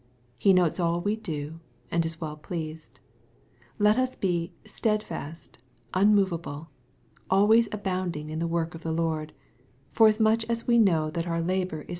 [0.39, 1.59] He notes all we do,
[1.91, 2.99] and is well pleased.
[3.77, 5.61] Let us bu(" steadfast,
[5.93, 6.69] unmoveable,
[7.29, 9.31] always abounding in the work of the Lord,
[9.91, 11.89] forasmuch as we know that our labor is